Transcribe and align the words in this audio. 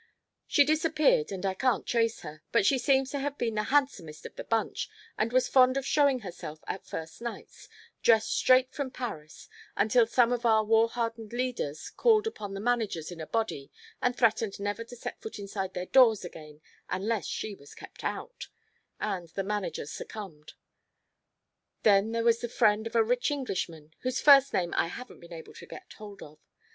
She 0.47 0.63
disappeared 0.63 1.31
and 1.31 1.45
I 1.45 1.53
can't 1.53 1.85
trace 1.85 2.21
her, 2.21 2.41
but 2.51 2.65
she 2.65 2.79
seems 2.79 3.11
to 3.11 3.19
have 3.19 3.37
been 3.37 3.53
the 3.53 3.61
handsomest 3.69 4.25
of 4.25 4.33
the 4.35 4.43
bunch, 4.43 4.89
and 5.15 5.31
was 5.31 5.47
fond 5.47 5.77
of 5.77 5.85
showing 5.85 6.21
herself 6.21 6.63
at 6.67 6.87
first 6.87 7.21
nights, 7.21 7.69
dressed 8.01 8.35
straight 8.35 8.73
from 8.73 8.89
Paris, 8.89 9.47
until 9.77 10.07
some 10.07 10.33
of 10.33 10.43
our 10.43 10.63
war 10.65 10.89
hardened 10.89 11.33
'leaders' 11.33 11.91
called 11.91 12.25
upon 12.25 12.55
the 12.55 12.59
managers 12.59 13.11
in 13.11 13.21
a 13.21 13.27
body 13.27 13.69
and 14.01 14.17
threatened 14.17 14.59
never 14.59 14.83
to 14.83 14.95
set 14.95 15.21
foot 15.21 15.37
inside 15.37 15.75
their 15.75 15.85
doors 15.85 16.25
again 16.25 16.61
unless 16.89 17.27
she 17.27 17.53
was 17.53 17.75
kept 17.75 18.03
out, 18.03 18.47
and 18.99 19.29
the 19.29 19.43
managers 19.43 19.91
succumbed. 19.91 20.53
Then 21.83 22.11
there 22.11 22.23
was 22.23 22.39
the 22.41 22.49
friend 22.49 22.87
of 22.87 22.95
a 22.95 23.03
rich 23.03 23.29
Englishman, 23.29 23.93
whose 23.99 24.19
first 24.19 24.51
name 24.51 24.73
I 24.73 24.87
haven't 24.87 25.19
been 25.19 25.31
able 25.31 25.53
to 25.53 25.67
get 25.67 25.93
hold 25.93 26.23
of. 26.23 26.39